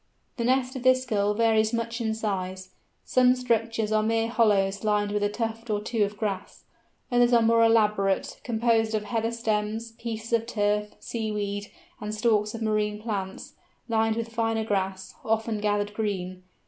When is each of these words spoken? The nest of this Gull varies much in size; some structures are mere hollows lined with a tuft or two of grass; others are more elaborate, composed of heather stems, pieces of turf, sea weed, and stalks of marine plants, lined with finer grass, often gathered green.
The 0.37 0.43
nest 0.43 0.75
of 0.75 0.81
this 0.81 1.05
Gull 1.05 1.35
varies 1.35 1.73
much 1.75 2.01
in 2.01 2.15
size; 2.15 2.71
some 3.05 3.35
structures 3.35 3.91
are 3.91 4.01
mere 4.01 4.29
hollows 4.29 4.83
lined 4.83 5.11
with 5.11 5.21
a 5.21 5.29
tuft 5.29 5.69
or 5.69 5.79
two 5.79 6.03
of 6.03 6.17
grass; 6.17 6.63
others 7.11 7.33
are 7.33 7.41
more 7.43 7.63
elaborate, 7.63 8.39
composed 8.43 8.95
of 8.95 9.03
heather 9.03 9.29
stems, 9.29 9.91
pieces 9.99 10.33
of 10.33 10.47
turf, 10.47 10.95
sea 10.99 11.31
weed, 11.31 11.67
and 11.99 12.15
stalks 12.15 12.55
of 12.55 12.63
marine 12.63 12.99
plants, 12.99 13.53
lined 13.87 14.15
with 14.15 14.33
finer 14.33 14.63
grass, 14.63 15.13
often 15.23 15.59
gathered 15.59 15.93
green. 15.93 16.41